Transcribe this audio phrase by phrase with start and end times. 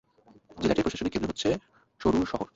[0.57, 1.49] জেলাটির প্রশাসনিক কেন্দ্র হচ্ছে
[2.01, 2.47] শরুর শহর।